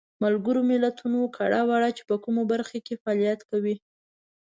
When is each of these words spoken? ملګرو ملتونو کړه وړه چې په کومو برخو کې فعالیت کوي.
ملګرو 0.23 0.61
ملتونو 0.71 1.19
کړه 1.37 1.59
وړه 1.69 1.89
چې 1.97 2.03
په 2.09 2.15
کومو 2.23 2.41
برخو 2.51 2.77
کې 2.85 2.99
فعالیت 3.01 3.39
کوي. 3.49 3.75